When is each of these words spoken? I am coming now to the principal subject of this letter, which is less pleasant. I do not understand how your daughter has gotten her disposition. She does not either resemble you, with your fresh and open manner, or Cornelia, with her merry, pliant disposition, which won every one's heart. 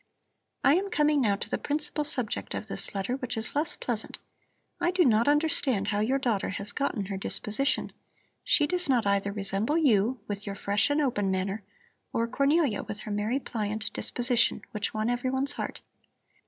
I 0.63 0.73
am 0.77 0.89
coming 0.89 1.21
now 1.21 1.35
to 1.35 1.47
the 1.47 1.59
principal 1.59 2.03
subject 2.03 2.55
of 2.55 2.65
this 2.67 2.95
letter, 2.95 3.17
which 3.17 3.37
is 3.37 3.53
less 3.53 3.75
pleasant. 3.75 4.17
I 4.79 4.89
do 4.89 5.05
not 5.05 5.27
understand 5.27 5.89
how 5.89 5.99
your 5.99 6.17
daughter 6.17 6.49
has 6.49 6.71
gotten 6.71 7.05
her 7.05 7.17
disposition. 7.17 7.93
She 8.43 8.65
does 8.65 8.89
not 8.89 9.05
either 9.05 9.31
resemble 9.31 9.77
you, 9.77 10.19
with 10.27 10.47
your 10.47 10.55
fresh 10.55 10.89
and 10.89 11.01
open 11.03 11.29
manner, 11.29 11.61
or 12.13 12.27
Cornelia, 12.27 12.81
with 12.81 13.01
her 13.01 13.11
merry, 13.11 13.37
pliant 13.39 13.93
disposition, 13.93 14.63
which 14.71 14.91
won 14.91 15.07
every 15.07 15.29
one's 15.29 15.51
heart. 15.51 15.83